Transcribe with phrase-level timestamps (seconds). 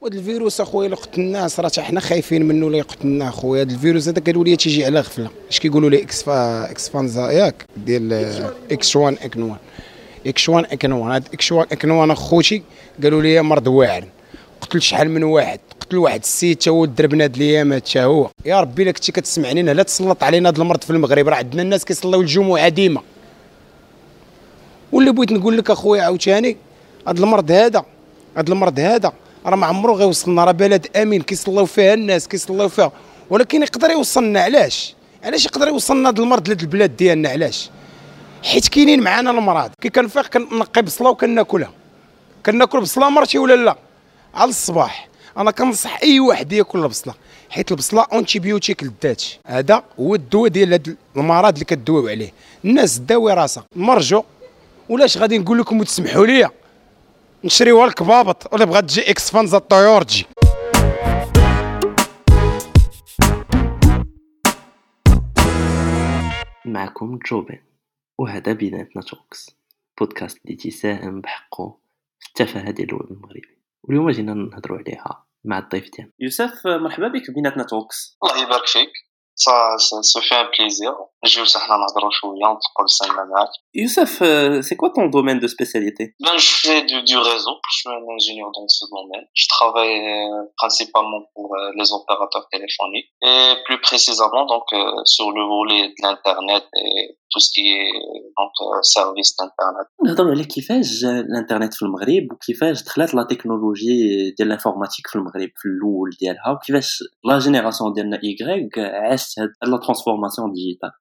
[0.00, 3.62] وهذا الفيروس اخويا اللي قتل الناس راه حنا خايفين منه اللي يقتلنا اخويا.
[3.62, 5.30] هذا الفيروس هذا قالوا لي تيجي على غفلة.
[5.50, 8.12] اش كيقولوا لي؟ إكس فا إكس فانزا ياك ديال
[8.70, 9.58] إكس 1 اكن 1
[10.26, 12.62] إكس 1 اكن 1 هذا إكس 1 اكن 1 أخوتي
[13.02, 14.04] قالوا لي مرض واعر.
[14.60, 18.30] قتل شحال من واحد؟ قتل واحد السيد تا هو ضربنا هاد الايامات تا هو.
[18.44, 21.28] يا ربي إلا كنتي كتسمعني لا تسلط علينا هاد المرض في المغرب.
[21.28, 23.00] راه عندنا الناس كيصليو الجمعه ديما.
[24.92, 26.56] واللي بغيت نقول لك أخويا عاوتاني
[27.08, 27.84] هاد المرض هذا
[28.36, 29.12] هاد المرض هذا
[29.46, 32.92] راه ما عمرو غيوصلنا راه بلد آمين كيصليو فيها الناس كيصليو فيها.
[33.30, 34.94] ولكن يقدر يوصلنا علاش؟
[35.24, 37.70] علاش يقدر يوصلنا هذا المرض لهاد البلاد ديالنا؟ علاش؟
[38.44, 39.70] حيت كاينين معانا المرض.
[39.80, 41.70] كي كنفيق كنقي بصله وكناكلها.
[42.46, 43.76] كناكل بصله مرتي ولا لا؟
[44.34, 45.08] على الصباح.
[45.36, 47.14] أنا كنصح أي واحد ياكل البصلة.
[47.50, 49.24] حيت البصلة اونتي بيوتيك للذات.
[49.46, 52.32] هذا هو الدواء ديال هاد المرض اللي كدواو عليه.
[52.64, 53.64] الناس داوي راسها.
[53.76, 54.22] مرجو.
[54.88, 56.48] ولاش غادي نقول لكم وتسمحوا لي
[57.46, 60.26] نشريوها الكبابط ولا بغات تجي إكس فانزا الطيور تجي
[66.64, 67.58] معكم جوبن
[68.18, 69.56] وهذا بيناتنا توكس
[70.00, 71.78] بودكاست اللي تيساهم بحقه
[72.20, 73.58] في التفاهة ديال الوعي المغربي.
[73.82, 78.18] واليوم جينا نهضروا عليها مع الضيف ديالنا يوسف مرحبا بك بيناتنا توكس.
[78.24, 78.92] الله يبارك فيك.
[79.35, 80.91] Ça, ça se fait un plaisir.
[81.23, 83.49] Je veux savoir نهضروا شوية نطلقوا لساننا معاك.
[83.81, 87.55] Youssef, euh, c'est quoi ton domaine de spécialité Ben, je fais du, du réseau.
[87.71, 89.25] Je suis un ingénieur dans ce domaine.
[89.41, 94.79] Je travaille euh, principalement pour euh, les opérateurs téléphoniques et plus précisément donc euh,
[95.15, 97.91] sur le volet de l'internet et tout ce qui est
[98.39, 99.87] donc euh, service d'internet.
[100.05, 103.95] نهضروا على كيفاش جا الانترنت في المغرب وكيفاش دخلت لا تكنولوجي
[104.37, 109.25] ديال الانفورماتيك في المغرب في الاول ديالها وكيفاش لا جينيراسيون ديالنا ايغريك عاشت هاد
[109.71, 110.91] لا ترانسفورماسيون ديجيتال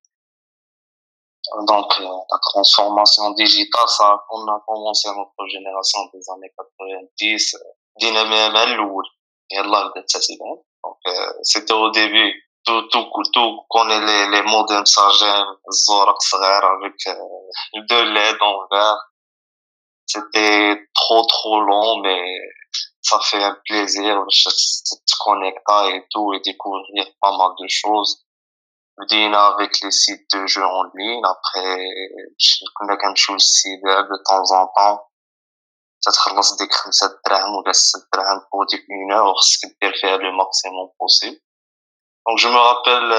[1.66, 7.56] Donc, euh, la transformation digitale, ça, on a commencé notre génération des années 90,
[7.98, 9.04] dynamique à l'oul.
[9.50, 10.62] Et là, ça c'est bon.
[10.84, 12.32] Donc, euh, c'était au début,
[12.64, 18.66] tout, tout, tout, connaît les, les modems Sagem, Zorak Srer avec euh, deux LED en
[18.70, 18.98] vert.
[20.06, 22.20] C'était trop, trop long, mais
[23.04, 28.26] ça fait un plaisir de se connecter et tout et découvrir pas mal de choses.
[29.00, 31.78] بدينا avec les sites de jeux en ligne après
[32.76, 35.10] كنا كنمشيو للسيبر de temps en temps
[36.02, 40.32] تتخلص ديك خمسة دراهم ولا ستة دراهم pour ديك اون اور خصك دير فيها لو
[40.32, 41.40] ماكسيموم بوسيبل
[42.26, 43.12] دونك جو مو رابيل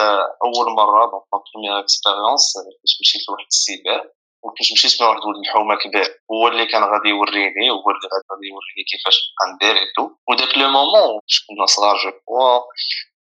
[0.43, 4.24] اول مرة دونك ما بروميير اكسبيريونس كنت مشيت لواحد السيبر وكنت
[4.72, 6.08] مشيت مع واحد ولد الحومة كبير.
[6.32, 9.16] هو اللي كان غادي يوريني هو اللي غادي يوريني كيفاش
[9.54, 12.60] ندير اي تو وداك لو مومون كنا صغار جو كوا.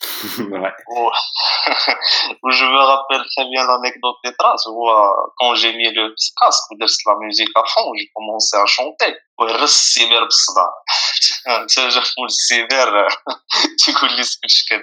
[2.48, 4.68] Je me rappelle très bien l'anecdote des traces
[5.38, 9.16] quand j'ai mis le casque de la musique à fond j'ai commencé à chanter.
[11.68, 13.08] C'est un cyber euh,
[13.86, 14.74] du coup l'esprit je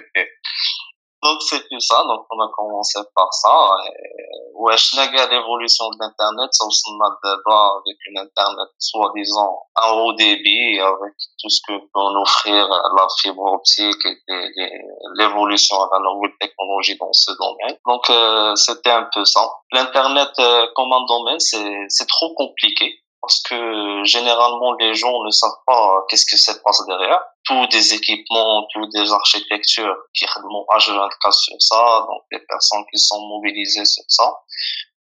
[1.24, 3.70] donc c'est tout ça, donc on a commencé par ça.
[3.86, 8.68] Et, ouais, je n'ai l'évolution de l'Internet, ça aussi on a débat avec une Internet
[8.78, 14.70] soi-disant à haut débit, avec tout ce que peut nous offrir la fibre optique et
[15.16, 17.78] l'évolution de la nouvelle technologie dans ce domaine.
[17.86, 19.48] Donc euh, c'était un peu ça.
[19.72, 25.62] L'Internet euh, comme un domaine, c'est trop compliqué parce que généralement les gens ne savent
[25.66, 27.20] pas qu'est-ce que ça passe derrière.
[27.44, 32.98] Tous des équipements, tous des architectures qui ont H24 sur ça, donc des personnes qui
[32.98, 34.30] sont mobilisées sur ça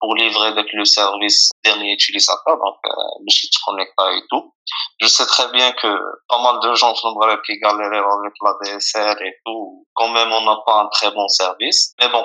[0.01, 2.91] pour livrer avec le service dernier utilisateur, donc euh,
[3.25, 4.53] le site connecta et tout.
[5.01, 9.17] Je sais très bien que pas mal de gens sont qui galèrent avec la DSL
[9.27, 9.87] et tout.
[9.95, 11.95] Quand même, on n'a pas un très bon service.
[12.01, 12.25] Mais bon,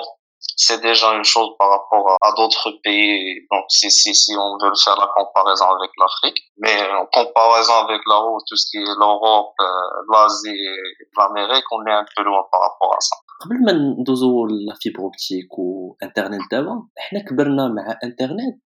[0.53, 3.45] c'est déjà une chose par rapport à, à d'autres pays.
[3.51, 8.01] Donc, si, si, si on veut faire la comparaison avec l'Afrique, mais en comparaison avec
[8.07, 9.65] la haut, tout ce qui est l'Europe, euh,
[10.11, 13.15] l'Asie et l'Amérique, on est un peu loin par rapport à ça.
[13.41, 18.61] قبل ما ندوزو لافيبر اوبتيك وانترنت دابا حنا كبرنا مع انترنت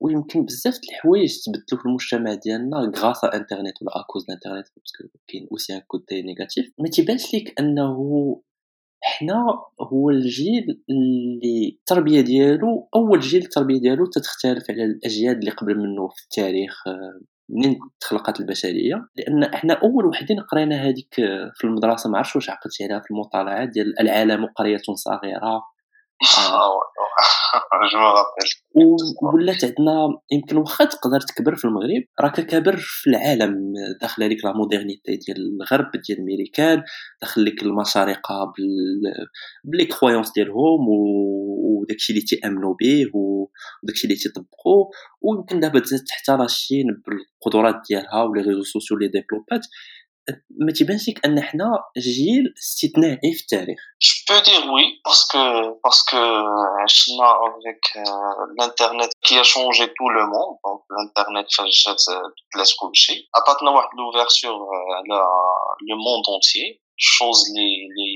[0.00, 5.48] ويمكن بزاف د الحوايج تبدلوا في المجتمع ديالنا غراس انترنت ولا اكوز الانترنت باسكو كاين
[5.52, 7.96] اوسي ان كوتي نيجاتيف ما تيبانش ليك انه
[9.01, 9.45] حنا
[9.81, 16.07] هو الجيل اللي التربية ديالو أول جيل التربية ديالو تتختلف على الأجيال اللي قبل منه
[16.07, 16.83] في التاريخ
[17.49, 19.07] منين تخلقت البشرية.
[19.15, 21.15] لأن إحنا أول وحدين قرينا هذيك
[21.55, 25.61] في المدرسة ما عرفتش واش عقلتي عليها في المطالعات ديال العالم قريه صغيرة.
[29.33, 34.53] ولات عندنا يمكن واخا تقدر تكبر في المغرب راك كابر في العالم داخل عليك لا
[34.53, 36.83] مودرنيتي ديال الغرب ديال الميريكان
[37.21, 38.53] داخل لك المشارقه
[39.63, 40.87] بلي كرويونس ديالهم
[41.87, 44.85] وداكشي اللي تيأمنوا به وداكشي اللي تيطبقوا
[45.21, 49.61] ويمكن دابا تزاد حتى لاشين بالقدرات ديالها ولي ريزو سوسيو اللي ديفلوبات.
[50.50, 55.42] ما تيبانش لك ان حنا جيل استثنائي في التاريخ Je peux dire oui parce que
[55.84, 56.20] parce que
[56.82, 57.82] عشنا avec
[58.58, 64.60] l'internet qui a changé tout le monde donc l'internet فجات بدلات كلشي عطاتنا واحد l'ouverture
[64.96, 65.18] على
[65.90, 66.68] le monde entier
[67.16, 68.14] chose les les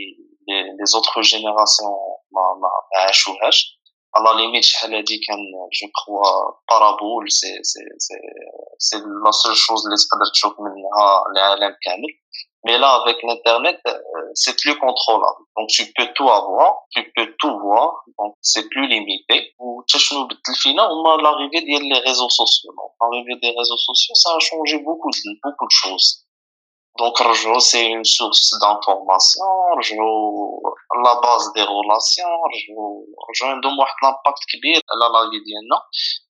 [0.49, 1.99] les, les autres générations
[2.35, 2.69] ما ما
[3.01, 3.77] عاشوهاش
[4.17, 5.39] à la limite شحال هادي كان
[5.73, 6.25] جو كخوا
[6.71, 8.15] بارابول سي سي سي
[8.79, 12.13] سي لا سول شوز اللي تقدر تشوف منها العالم كامل
[12.67, 13.81] Mais là, avec l'Internet,
[14.35, 15.43] c'est plus contrôlable.
[15.57, 19.55] Donc, tu peux tout avoir, tu peux tout voir, donc c'est plus limité.
[19.61, 22.73] Ou, on a l'arrivée des réseaux sociaux.
[23.01, 26.27] L'arrivée des réseaux sociaux, ça a changé beaucoup de, beaucoup de choses.
[26.98, 29.46] Donc, Rjo, c'est une source d'information.
[29.78, 30.62] Rjo,
[31.04, 32.42] la base des relations.
[32.52, 35.42] Rjo, Rjo, un l'impact qui est là, la vie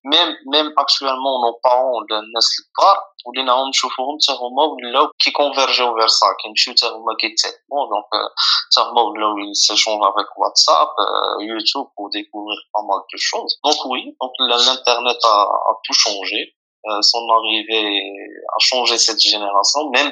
[0.04, 5.10] Même, même actuellement, nos parents, le Nestle Par, ou les Naom Choufoum, Tsaroma, ou là,
[5.19, 7.88] qui convergeaient vers ça, qui me chute Tsaroma, qui est bon.
[7.88, 8.28] Donc, euh,
[8.72, 13.60] Tsaroma, ou là, ils s'échangent avec WhatsApp, euh, YouTube, pour découvrir pas mal de choses.
[13.63, 16.56] Donc, oui, donc, l'Internet a, a tout changé.
[16.86, 18.02] Euh, son arrivée
[18.48, 20.12] a changé cette génération, même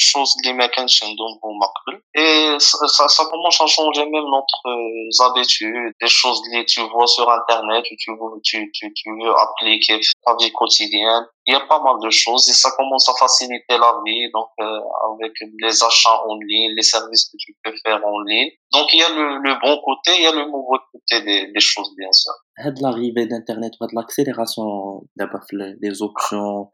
[0.00, 6.08] chose les mécanismes vont marquer et ça commence à changer même notre euh, habitudes des
[6.08, 10.36] choses que tu vois sur internet que tu veux tu tu tu veux appliquer ta
[10.36, 11.26] vie quotidienne.
[11.46, 14.30] Il y a pas mal de choses et ça commence à faciliter la vie.
[14.32, 14.80] Donc euh,
[15.12, 18.50] avec les achats en ligne les services que tu peux faire en ligne.
[18.72, 21.90] Donc il y a le, bon côté il y a le mauvais côté des, choses
[21.96, 22.32] bien sûr.
[22.58, 26.70] De l'arrivée d'internet ou de l'accélération d'abord les options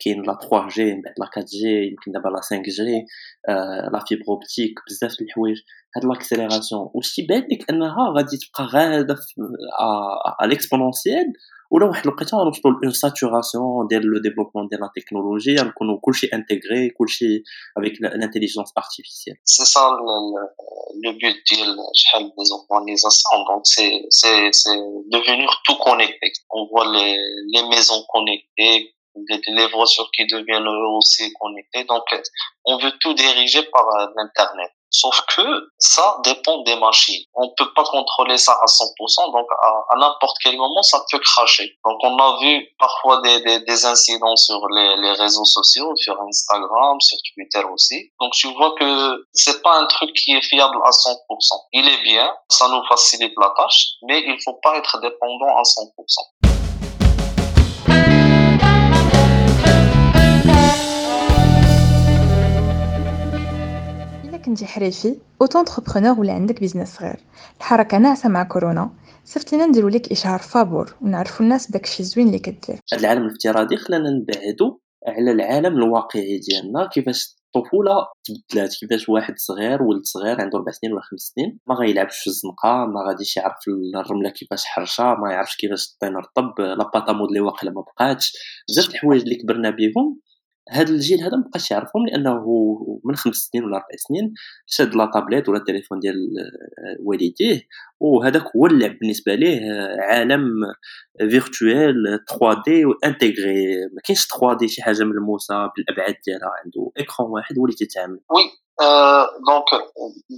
[0.00, 3.06] كاين لا 3 جي من بعد لا 4 جي يمكن دابا لا 5 جي
[3.92, 5.56] لا فيبر اوبتيك بزاف د الحوايج
[5.96, 9.16] هاد لاكسيليراسيون واش تيبان لك انها غادي تبقى غاده
[10.42, 11.32] ا ليكسبونونسيال
[11.70, 16.90] ولا واحد الوقيته غنوصلوا لون ساتوراسيون ديال لو ديفلوبمون ديال لا تكنولوجي غنكونوا كلشي انتيغري
[16.90, 17.42] كلشي
[17.78, 19.80] افيك لانتيليجونس ارتيفيسيال سي سا
[21.04, 24.70] لو بوت ديال شحال دي زورغانيزاسيون دونك سي سي سي
[25.14, 27.12] devenir tout connecté on voit les
[27.54, 28.02] les maisons
[29.47, 31.83] les voitures qui deviennent aussi connectées.
[31.85, 32.03] Donc,
[32.65, 33.85] on veut tout diriger par
[34.15, 34.71] l'Internet.
[34.91, 37.23] Sauf que ça dépend des machines.
[37.35, 41.77] On peut pas contrôler ça à 100%, donc à, n'importe quel moment, ça peut cracher.
[41.85, 46.19] Donc on a vu parfois des, des, des incidents sur les, les, réseaux sociaux, sur
[46.21, 48.11] Instagram, sur Twitter aussi.
[48.19, 51.15] Donc tu vois que c'est pas un truc qui est fiable à 100%.
[51.73, 55.61] Il est bien, ça nous facilite la tâche, mais il faut pas être dépendant à
[55.61, 56.48] 100%.
[64.49, 67.19] كنتي حريفي اوتو انتربرونور ولا عندك بيزنس صغير
[67.57, 68.89] الحركة ناعسة مع كورونا.
[69.25, 72.79] صيفط لينا نديرو لك إشهار فابور ونعرفوا الناس داكشي الزوين اللي كدير.
[72.93, 77.91] هذا العالم الافتراضي خلانا نبعدو على العالم الواقعي ديالنا كيفاش الطفولة
[78.23, 82.27] تبدلات كيفاش واحد صغير ولد صغير عنده أربع سنين ولا خمس سنين ما غيلعبش في
[82.27, 83.57] الزنقة ما غاديش يعرف
[83.95, 88.33] الرملة كيفاش حرشة ما يعرفش كيفاش الطين رطب لاباطا مودلي واقيلا ما بقاتش.
[88.69, 90.19] بزاف الحوايج اللي كبرنا بهم
[90.69, 92.45] هذا الجيل هذا مابقاش يعرفهم لأنه
[93.05, 94.33] من خمس سنين ولا أربع سنين
[94.65, 96.15] شاد لا طابليت ولا التليفون ديال
[97.05, 97.67] والديه.
[97.99, 99.59] وهذاك هو اللعب بالنسبة ليه
[99.99, 100.43] عالم
[101.19, 101.95] فيرتوال
[102.39, 103.65] 3 دي وانتيغري.
[103.93, 108.19] ما كاينش 3 دي شي حاجة ملموسه بالأبعاد ديالها عنده اكرون واحد هو اللي تيتعامل
[108.35, 108.43] وي
[109.47, 109.69] دونك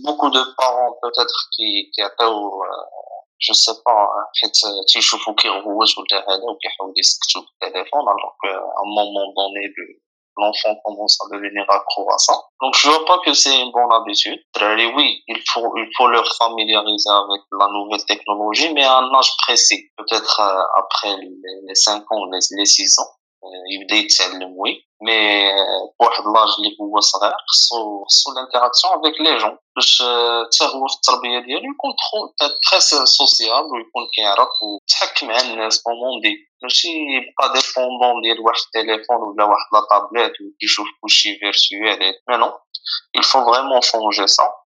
[0.06, 2.52] بوكو دو بارون بوتيتر كي كيعطيو
[3.48, 3.96] جو سي با
[4.42, 4.58] حيت
[4.94, 8.36] تيشوفوا كيغوت ولا هذا وكيحاولوا يسكتوا بالتليفون الوغ
[8.82, 9.66] ان مومون دوني
[10.37, 12.35] l'enfant commence à devenir accro à ça.
[12.61, 14.39] Donc je vois pas que c'est une bonne habitude.
[14.95, 19.31] Oui, il faut, il faut leur familiariser avec la nouvelle technologie, mais à un âge
[19.39, 19.89] précis.
[19.97, 23.17] Peut-être euh, après les, 5 ans, les, les 6 ans.
[23.71, 25.51] يبدا يتعلم وي مي
[26.01, 30.95] بواحد لاج اللي هو صغير خصو خصو الانتراكسيون افيك لي جون باش حتى هو في
[30.97, 31.93] التربيه ديالو يكون
[32.71, 39.17] تري سوسيال ويكون كيعرف ويتحكم مع الناس كومون دي ماشي يبقى ديبوندون ديال واحد التليفون
[39.17, 42.53] ولا واحد لا تابليت وكيشوف كلشي فيرتويال مي نو
[43.19, 44.47] il faut vraiment changer ça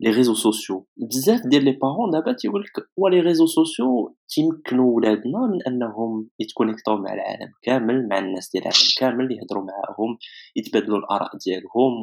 [0.00, 4.95] les réseaux sociaux بزاف ديال لي بارون دابا تيقول لك هو لي ريزو سوسيو تيمكنوا
[4.95, 10.17] ولادنا من أنهم يتكونيكتاو مع العالم كامل مع الناس ديال العالم كامل يهضروا معاهم
[10.55, 11.93] يتبادلوا الآراء ديالهم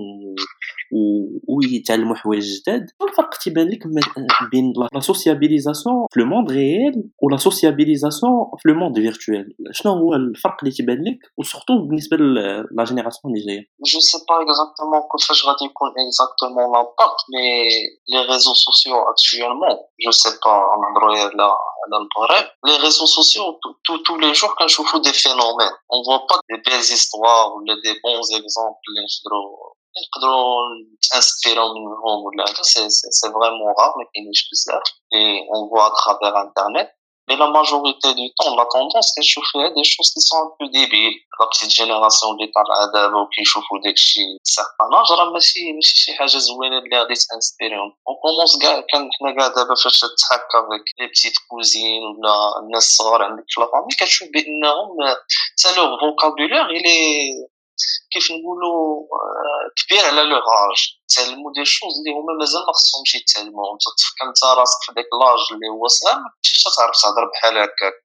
[0.92, 1.04] و...
[1.48, 2.86] ويتعلموا حوايج جداد.
[3.02, 3.82] الفرق تيبان لك
[4.50, 10.14] بين لا سوسيابيليزاسيون في لو موند ريال ولا سوسيابيليزاسيون في لو موند فيرتوال شنو هو
[10.14, 12.16] الفرق اللي تيبان لك؟ وسورتو بالنسبة
[12.76, 17.46] لا جينيراسيون اللي جاية جو سي با اكزاكتومون كيفاش غادي يكون اكزاكتومون لامباكت مي
[18.10, 21.16] لي ريزو سوسيو اكtuellement جو سي با نهضروا
[21.84, 21.96] على
[22.64, 26.58] les réseaux sociaux, tous les jours, quand je vois des phénomènes, on voit pas des
[26.58, 28.78] belles histoires ou des bons exemples,
[32.62, 34.06] c'est vraiment rare, mais
[35.12, 36.90] et on voit à travers Internet.
[37.29, 40.51] Mais la majorité du temps, la tendance, c'est de chauffer des choses qui sont un
[40.57, 41.17] peu débiles.
[41.39, 45.93] La petite génération qui parle qui chauffe des choses, certains âges, mais si, mais si,
[45.95, 47.93] c'est حاجة زوينة اللي غادي تانسبيريهم.
[48.09, 52.87] On commence كاع كان حنا كاع دابا فاش تحك avec les petites cousines ولا الناس
[52.87, 57.52] الصغار عندك في لافامي كتشوف بانهم حتى لو فوكابولير il est
[58.12, 59.06] كيف نقولوا
[59.78, 60.80] كبير على لو اج
[61.14, 65.08] تعلموا دي شوز اللي هما مازال ما خصهمش يتعلموا انت تفكر انت راسك في داك
[65.20, 67.96] لاج اللي هو صغير ما كنتيش تعرف تهضر بحال هكاك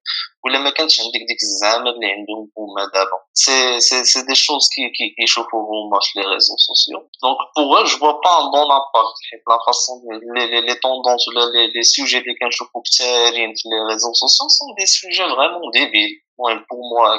[0.44, 4.68] ولا ما كانش عندك ديك الزعامه اللي عندهم هما دابا سي سي سي دي شوز
[4.74, 8.70] كي كي كيشوفوا هما في لي ريزو سوسيو دونك بوغ جو فوا با ان بون
[8.78, 9.98] امباكت حيت لا فاسون
[10.34, 14.68] لي لي توندونس ولا لي لي سوجي اللي كنشوفوا كثارين في لي ريزو سوسيو سون
[14.78, 16.10] دي سوجي فريمون ديبيل
[16.40, 17.18] المهم بور موا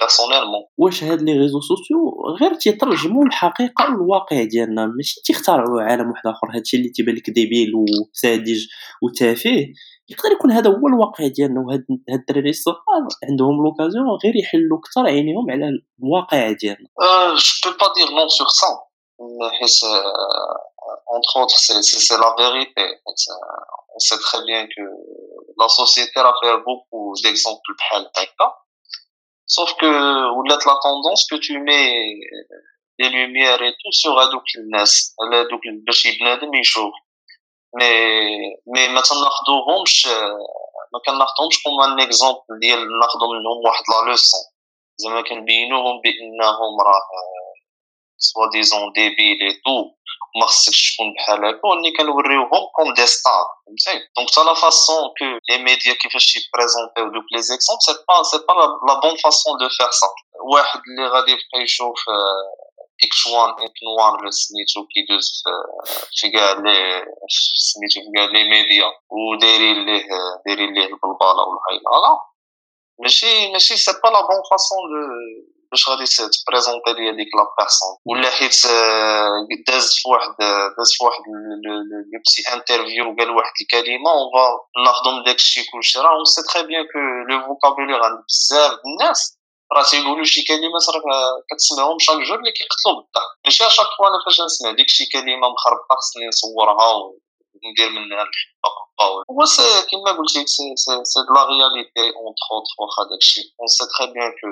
[0.00, 1.98] بيرسونيلمون واش هاد لي ريزو سوسيو
[2.40, 6.56] غير تيترجموا الحقيقة للواقع ديالنا؟ ماشي تيخترعوا عالم واحد آخر.
[6.56, 8.66] هادشي اللي تيبان لك ديبيل وساذج
[9.02, 9.66] وتافه
[10.08, 11.60] يقدر يكون هذا هو الواقع ديالنا.
[11.60, 15.70] وهاد هاد الدراري الصغار عندهم لوكازيون غير يحلوا كثر عينيهم على
[16.02, 16.88] الواقع ديالنا.
[17.64, 18.66] جو با دير نون سور سا
[19.58, 19.78] حيت
[21.16, 22.84] entre autres c'est la vérité.
[23.96, 24.82] On sait très bien que
[25.64, 28.46] la société a fait beaucoup d'exemples بحال هكا
[29.46, 29.90] sauf que
[30.36, 31.92] ولات la tendance que tu mets
[32.98, 36.94] des lumières et tout sur هذوك الناس على هذوك باش بنادم يشوف
[37.78, 37.90] مي
[38.66, 40.06] مي ما تناخذوهمش
[40.92, 44.40] ما كناخذهمش كوم ان اكزومبل ديال ناخذو منهم واحد لا لوسون
[44.96, 47.08] زعما كنبينوهم بانهم راه
[48.16, 48.46] سوا
[48.94, 49.90] ديبيل اي تو
[50.41, 55.03] ما خصكش تكون بحال هكا ولكن كنوريوهم كوم دي ستار فهمتي دونك تا لا فاسون
[55.19, 58.53] كو لي ميديا كيفاش يبريزونتيو دوك لي زيكزومبل سي با سي با
[58.87, 60.07] لا بون فاسون دو فير سا
[60.53, 61.99] واحد اللي غادي يبقى يشوف
[63.03, 65.43] اكس 1 اكس 1 ولا سميتو كيدوز
[66.17, 67.05] في كاع لي
[67.69, 70.03] سميتو في كاع لي ميديا ودايرين ليه
[70.45, 72.19] دايرين ليه البلباله والهيلاله
[72.99, 74.79] ماشي ماشي سي با لا بون فاسون
[75.62, 76.04] دو باش غادي
[76.44, 77.92] تبريزونتي ليا ديك لا بيرسون.
[78.06, 78.56] ولا حيت
[79.68, 80.34] داز في واحد
[80.78, 81.22] داز في واحد
[81.64, 84.44] لو بسي انترفيو قال واحد الكلمة اون فا
[84.84, 85.98] ناخذو من داك الشيء كلشي.
[85.98, 89.38] راه سي تري بيان كو لو فوكابولير عند بزاف الناس.
[89.76, 93.32] راه تيقولوا شي كلمات راه كتسمعهم شاك جور اللي كيقتلوا بالضحك.
[93.44, 98.84] ماشي اشاك فوا أنا فاش نسمع ديك شي كلمة مخربقة خصني نصورها وندير منها الحبة
[99.30, 103.40] هو سي كيما قلت لك سي لا رياليتي اونتر اوتر واخا داكشي.
[103.60, 104.46] اون سي تري بيان كو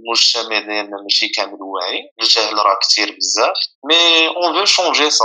[0.00, 5.24] المجتمع ديالنا ماشي كامل واعي الجهل راه كثير بزاف مي اون فو شونجي سا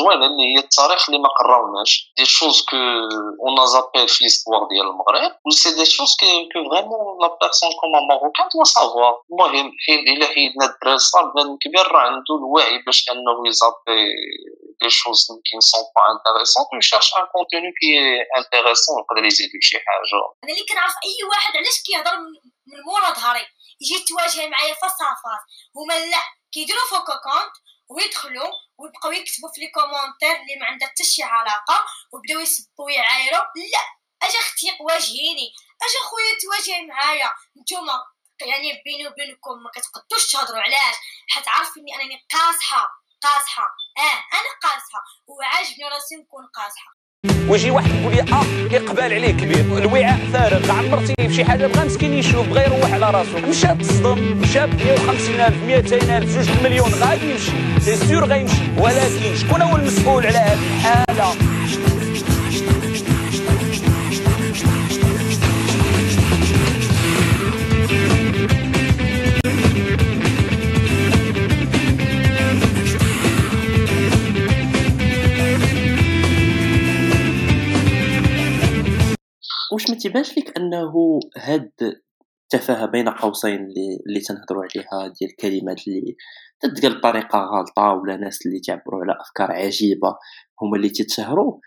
[0.00, 2.76] زوينه اللي هي التاريخ اللي ما قراوناش دي شوز كو
[3.42, 6.26] اون زابيل في ليستوار ديال المغرب و سي دي شوز كو
[6.70, 12.34] فريمون لا بيرسون كوم ماروكان دوا سافوار المهم إلا حيدنا الصغار بنادم كبير راه عنده
[12.38, 14.00] الوعي باش أنه يزابي
[14.80, 17.90] دي شوز كي نسون با انتريسون يشيرش ان كونتوني كي
[18.38, 20.00] انتريسون يقدر يزيد شي حاجة
[20.44, 22.16] أنا اللي كنعرف أي واحد علاش كيهضر
[22.70, 23.46] من مورا ظهري.
[23.80, 24.92] يجي تواجه معايا فاس
[25.22, 25.42] فاس
[25.76, 27.54] هما لا كيديروا فوكو كونت
[27.90, 33.44] ويدخلوا ويبقاو يكتبوا في لي كومونتير اللي ما عندها حتى شي علاقة وبداو يسبوا ويعايروا
[33.72, 33.82] لا
[34.22, 35.52] أجا أختي واجهيني.
[35.82, 37.30] أجا خويا تواجه معايا.
[37.60, 38.04] نتوما
[38.40, 40.96] يعني بيني وبينكم ما كتقدوش تهضروا علاش؟
[41.28, 42.88] حيت عارفيني أنني قاصحة
[43.22, 43.68] قاصحة.
[43.98, 45.04] آه أنا قاصحة.
[45.26, 46.99] وعاجبني راسي نكون قاصحة.
[47.48, 49.78] ويجي واحد يقول لي آه كيقبال عليه كبير.
[49.78, 53.38] الوعاء فارغ عمرتي في حاجة بغى مسكين يشوف بغى يروح على راسو.
[53.48, 57.52] مشى تصدم مشى ب 150000 200000 جوج مليون غادي يمشي.
[57.80, 58.54] سي سيور غيمشي.
[58.78, 61.34] ولكن شكون هو المسؤول على هذه الحاله
[80.00, 80.92] تيبانش لك أنه
[81.36, 81.72] هاد
[82.54, 86.16] التفاهة بين قوسين اللي اللي تنهضروا عليها ديال الكلمات اللي
[86.60, 90.16] تتقال بطريقة غلطة ولا ناس اللي تعبروا على أفكار عجيبة
[90.62, 91.60] هما اللي تتشهروا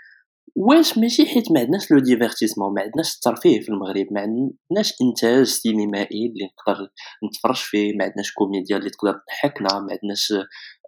[0.56, 5.46] واش ماشي حيت ما عندناش لو ديفيرتيسمون ما عندناش الترفيه في المغرب ما عندناش إنتاج
[5.46, 6.88] سينمائي اللي نقدر
[7.25, 10.34] نتفرج فيه ما عندناش كوميديا اللي تقدر تضحكنا ما عندناش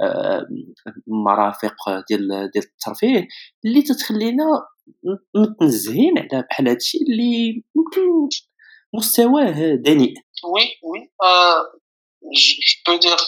[0.01, 0.47] آه،
[1.07, 1.75] مرافق
[2.09, 3.27] ديال ديال الترفيه
[3.65, 4.43] اللي تتخلينا
[5.35, 8.29] متنزهين على بحال هادشي اللي يمكن
[8.93, 10.13] مستواه دنيء.
[10.53, 11.11] وي وي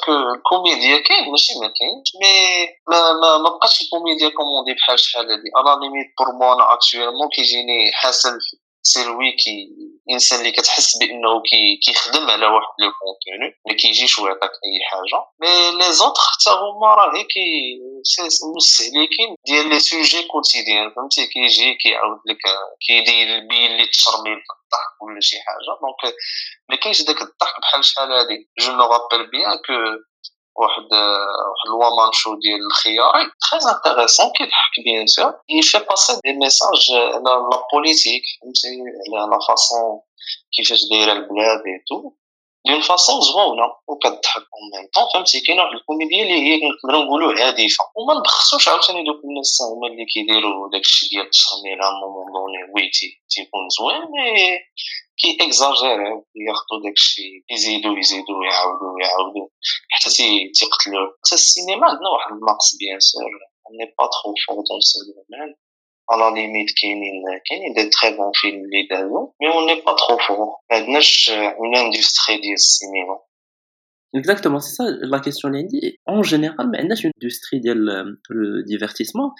[0.06, 5.26] كو الكوميديا كاين ماشي ما كاينش مي ما ما ما بقاش الكوميديا كوموندي بحال شحال
[5.26, 5.50] هادي.
[5.58, 8.40] أنا ليميت بور مو أنا اكتويلمون كيجيني حسن
[8.94, 9.03] سي
[9.44, 9.56] كي
[10.08, 15.20] الانسان اللي كتحس بأنه كي كيخدم على واحد لو كونتوني ما كيجيش ويعطيك أي حاجة.
[15.41, 17.48] مي لي زوتر حتى هما راه كي
[18.56, 22.41] مستهلكين ديال لي سوجي كوتيديان فهمتي؟ كيجي كيعاود لك
[22.88, 25.58] كيدير لك التشرميل في الضحك ولا شي حاجة.
[25.67, 26.15] دونك
[26.70, 28.50] ما كاينش داك الضحك بحال شحال هادي.
[28.60, 29.74] جو مو رابيل بيان كو
[30.58, 35.34] واحد واحد الومان شو ديال الخياري تري انتريسون كيضحك بيان سور.
[35.50, 40.00] il fait passer des messages على لا بوليتيك فهمتي على لا فاصون
[40.54, 42.12] كيفاش دايره البلاد اي تو
[42.68, 47.32] دون فاصون زوينه وكتضحك اون ميم طون فهمتي كاينة واحد الكوميديا اللي هي نقدروا نقولوا
[47.42, 52.62] هادفه وما نبخسوش عاوتاني دوك الناس هما اللي كيديروا داكشي ديال التشرميل ا مومون دوني
[52.74, 52.91] وي
[53.30, 54.60] تيكون زوين مي
[55.18, 56.11] كي اكزاجيري
[56.47, 59.49] ياخذوا داكشي يزيدوا يزيدوا يعاودوا يعاودوا
[59.90, 60.11] حتى
[60.59, 63.33] تيقتلوا حتى السينما عندنا واحد النقص بيان سور
[63.79, 65.55] ني با ترو فور دون سو دومين
[66.11, 70.18] على ليميت كاينين كاينين دي تري بون فيلم اللي دازو مي اون ني با ترو
[70.27, 73.18] فور ما عندناش اون اندستري ديال السينما
[74.14, 79.31] Exactement, c'est ça la question اللي En général, ما عندناش une industrie ديال le divertissement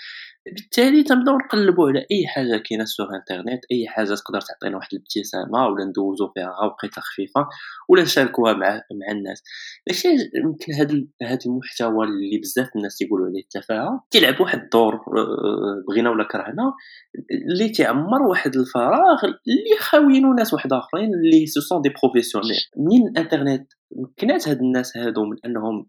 [0.55, 5.67] بالتالي تنبداو نقلبوا على أي حاجة كاينة سوغ انترنت أي حاجة تقدر تعطينا واحد الابتسامة
[5.67, 7.47] ولا ندوزو فيها وقيته خفيفة
[7.89, 9.43] ولا نشاركوها مع مع الناس.
[9.88, 10.07] داكشي
[10.43, 16.10] يمكن هاد هاد المحتوى اللي بزاف الناس تيقولوا عليه التفاهة كيلعب واحد الدور آه، بغينا
[16.10, 16.73] ولا كرهنا
[17.31, 23.71] اللي تيعمر واحد الفراغ اللي خاوينو ناس واحد اخرين اللي سو دي بروفيسيونيل منين الإنترنت
[23.91, 25.88] مكنات هاد الناس هادو من أنهم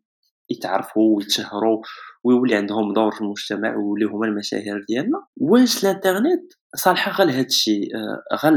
[0.51, 1.83] يتعرفوا ويتشهروا
[2.29, 5.27] ويولي عندهم دور في المجتمع ويوليو هما المشاهير ديالنا.
[5.37, 8.53] واش الانترنت صالحة غير لهذا الشيء آه، غير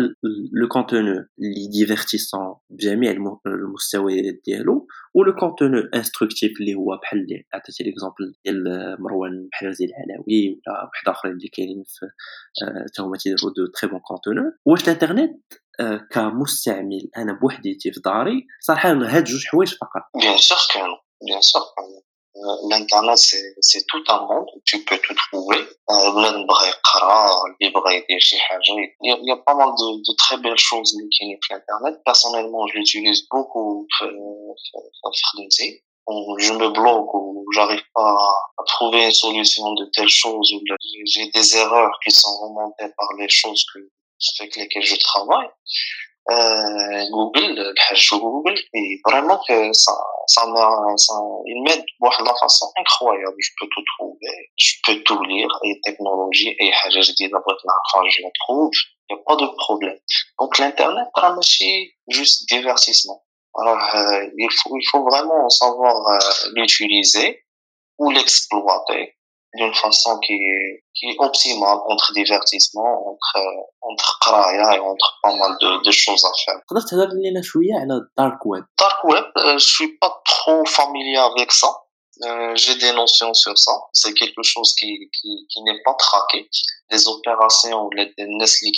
[0.54, 3.12] لو كونتوني اللي ديفيرتيسون بجميع
[3.46, 8.64] المستويات ديالو ولو كونتوني انستركتيف اللي هو بحال اللي عطيتي ليكزومبل ديال
[9.00, 12.06] مروان محرزي العلوي ولا واحد آخرين اللي كاينين في
[12.92, 15.42] حتى هما تيديروا دو تري بون كونتوني واش الانترنت
[15.80, 20.02] آه، كمستعمل أنا بوحديتي في داري صراحة هاد جوج حوايج فقط.
[20.22, 21.62] بيان سور كانوا بيان سور
[22.70, 25.58] L'Internet, c'est tout un monde tu peux tout trouver.
[25.90, 25.96] Il
[29.24, 32.00] y a pas mal de, de très belles choses qui sur Internet.
[32.06, 33.86] Personnellement, je l'utilise beaucoup
[36.40, 38.18] je me bloque ou j'arrive pas
[38.58, 40.52] à trouver une solution de telle chose
[41.06, 43.80] j'ai des erreurs qui sont remontées par les choses que,
[44.40, 45.50] avec lesquelles je travaille.
[46.30, 49.92] Euh, Google, le Google, et vraiment que ça,
[50.28, 50.46] ça,
[50.96, 51.14] ça,
[51.48, 53.36] il m'aide de façon incroyable.
[53.40, 57.58] Je peux tout trouver, je peux tout lire, et technologie, et je dis d'abord
[58.10, 58.70] je la trouve,
[59.10, 59.98] il n'y a pas de problème.
[60.40, 61.08] Donc l'internet,
[61.42, 63.24] c'est juste divertissement.
[63.56, 66.20] Alors, euh, il faut, il faut vraiment savoir euh,
[66.54, 67.44] l'utiliser
[67.98, 69.16] ou l'exploiter
[69.55, 73.41] d'une façon qui est, qui est optimale entre divertissement, entre,
[73.81, 76.61] entre قرايه et entre pas mal de, de choses à faire.
[76.69, 81.53] تقدر تهضر لنا شويه على الدارك ويب الدارك ويب je suis pas trop familier avec
[81.53, 81.69] ça
[82.24, 83.72] Euh, j'ai des notions sur ça.
[83.94, 86.48] C'est quelque chose qui, qui, qui n'est pas traqué.
[86.92, 88.14] Les opérations, les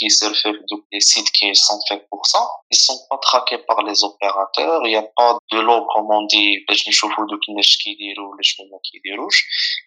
[0.10, 4.03] surfent, donc les sites qui sont faits pour ça, ils sont pas traqués par les
[4.03, 4.82] opérateurs.
[4.86, 6.63] Il n'y a pas de l'eau, comme on dit,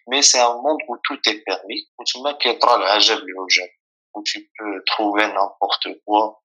[0.07, 2.17] mais c'est un monde où tout est permis, où tu
[4.13, 6.41] où tu peux trouver n'importe quoi,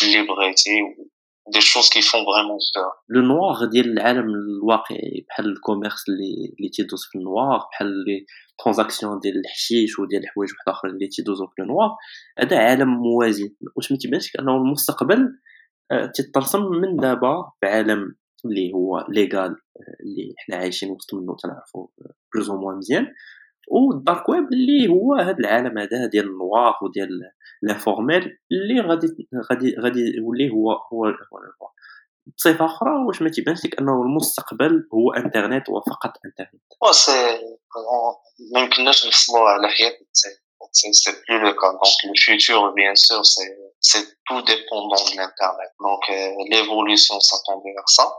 [0.00, 1.10] liberté, ou
[1.52, 2.92] des choses qui font vraiment peur.
[3.06, 8.26] Le noir ديال العالم الواقعي بحال الكوميرس اللي اللي تيدوز في النوار بحال لي
[8.58, 11.90] ترانزاكسيون ديال الحشيش وديال الحوايج واحد آخرين اللي تيدوزو في النوار
[12.38, 15.28] هذا عالم موازي واش ما تيبانش أنه المستقبل
[16.14, 19.56] تيترسم من دابا في عالم اللي هو ليغال
[20.00, 21.88] اللي حنا عايشين وسط منه تنعرفو
[22.34, 23.06] بلوز أو موان مزيان
[23.68, 27.08] والدارك ويب اللي هو هذا العالم هذا ديال النوار وديال
[27.62, 31.12] لافورميل اللي غادي غادي غادي يولي هو هو, هو
[32.36, 36.62] بصفة أخرى واش ما تيبانش لك أنه المستقبل هو إنترنت وفقط إنترنت.
[36.90, 37.12] سي
[38.54, 39.92] ما يمكنناش نفصلوا على حياه
[40.74, 41.72] c'est plus le cas.
[41.72, 43.56] Donc le futur, bien sûr, c'est
[44.26, 45.70] tout dépendant de l'internet.
[45.80, 48.12] Donc euh, l'évolution s'attend vers ça.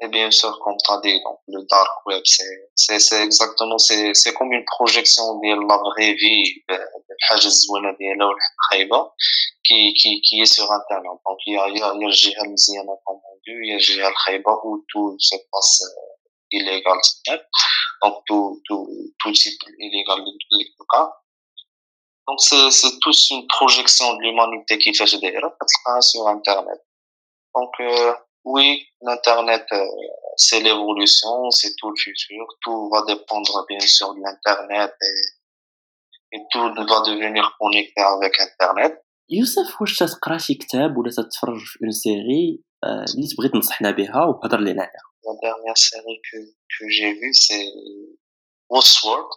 [0.00, 4.52] Et bien sûr, comme tu as dit, donc, le dark web, c'est exactement, c'est comme
[4.52, 6.62] une projection de la vraie vie,
[9.64, 11.10] qui, qui, qui est sur Internet.
[11.26, 12.92] Donc, il y a, il y a, a Jihal Mziana,
[13.46, 16.98] il y a Jihal Khayba, où tout se passe euh, illégal.
[18.02, 21.10] Donc, tout, tout, tout type illégal de cas.
[22.27, 25.49] Donc, c'est, c'est tous une projection de l'humanité qui fait derrière,
[26.01, 26.79] sur Internet.
[27.55, 28.13] Donc, euh,
[28.45, 29.85] oui, l'Internet, euh,
[30.37, 32.45] c'est l'évolution, c'est tout le futur.
[32.61, 39.01] Tout va dépendre, bien sûr, de l'Internet et, et tout va devenir connecté avec Internet.
[39.33, 44.59] يوسف واش تقرا شي كتاب ولا تتفرج في اون سيري اللي تبغي تنصحنا بها وهضر
[44.59, 46.39] لنا عليها La dernière série que,
[46.73, 47.67] que j'ai vue, c'est
[48.73, 49.31] Westworld.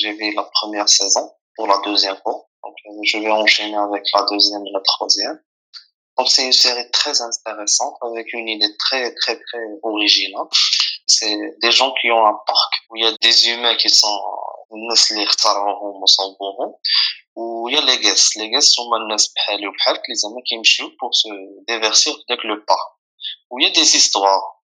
[0.00, 2.47] J'ai vu la première saison pour la deuxième fois.
[2.63, 5.39] Donc, je vais enchaîner avec la deuxième et la troisième.
[6.17, 10.47] Donc c'est une série très intéressante avec une idée très très très originale.
[11.07, 14.17] C'est des gens qui ont un parc où il y a des humains qui sont
[17.35, 18.35] où il y a les guests.
[18.35, 18.89] Les guests sont
[20.07, 21.29] les amis qui me pour se
[21.67, 22.91] déverser avec le parc.
[23.49, 24.54] Où il y a des histoires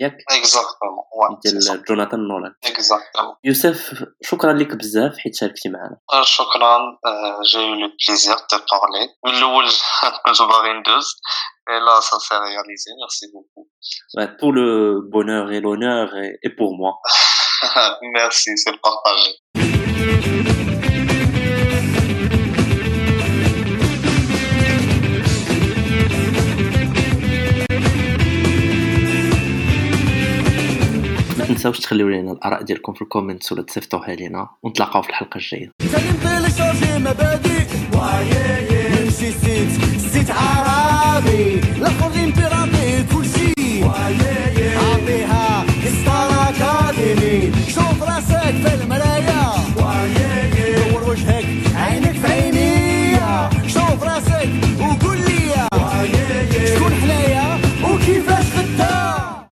[0.00, 6.78] ياك اكزاكتومون ديال جوناثان نولان اكزاكتومون يوسف شكرا لك بزاف حيت شاركتي معنا شكرا
[7.44, 9.68] جي eu le plaisir de parler من الاول
[10.26, 11.06] كنت باغي ندوز
[11.70, 12.90] Et là, ça s'est réalisé.
[12.98, 13.68] Merci beaucoup.
[14.16, 16.98] Ouais, tout le bonheur et l'honneur est, est pour moi.
[18.02, 20.45] Merci, c'est partagé.
[31.57, 35.71] تنساوش تخليو لينا الآراء ديالكم في الكومنتس ولا تصيفطوها لينا؟ ونتلاقاو في الحلقة الجاية.
[39.01, 39.37] نمشي
[44.17, 44.36] yeah